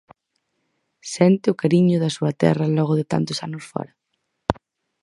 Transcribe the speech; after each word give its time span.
Sente 1.13 1.47
o 1.53 1.59
cariño 1.61 1.95
da 2.03 2.13
súa 2.17 2.31
terra 2.43 2.67
logo 2.77 2.93
de 2.99 3.05
tantos 3.13 3.37
anos 3.47 3.63
fóra? 3.71 3.93